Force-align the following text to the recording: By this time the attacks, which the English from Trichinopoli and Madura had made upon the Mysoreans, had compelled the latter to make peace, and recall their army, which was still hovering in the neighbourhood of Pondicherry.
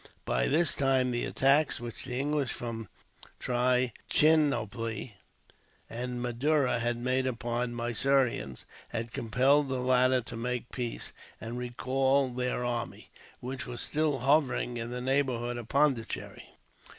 By 0.25 0.47
this 0.47 0.73
time 0.73 1.11
the 1.11 1.25
attacks, 1.25 1.79
which 1.79 2.05
the 2.05 2.17
English 2.19 2.51
from 2.51 2.87
Trichinopoli 3.39 5.13
and 5.87 6.19
Madura 6.19 6.79
had 6.79 6.97
made 6.97 7.27
upon 7.27 7.69
the 7.77 7.83
Mysoreans, 7.83 8.65
had 8.87 9.11
compelled 9.13 9.69
the 9.69 9.77
latter 9.79 10.21
to 10.21 10.35
make 10.35 10.71
peace, 10.71 11.11
and 11.39 11.55
recall 11.59 12.29
their 12.29 12.65
army, 12.65 13.11
which 13.41 13.67
was 13.67 13.79
still 13.81 14.17
hovering 14.21 14.77
in 14.77 14.89
the 14.89 15.01
neighbourhood 15.01 15.57
of 15.57 15.67
Pondicherry. 15.67 16.49